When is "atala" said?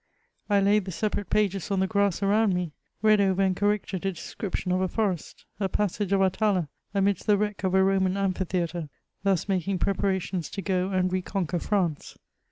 6.21-6.69